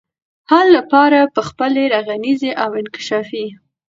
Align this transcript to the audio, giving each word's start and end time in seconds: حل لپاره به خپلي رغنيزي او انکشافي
حل 0.49 0.67
لپاره 0.77 1.19
به 1.33 1.41
خپلي 1.49 1.83
رغنيزي 1.93 2.51
او 2.63 2.69
انکشافي 2.81 3.45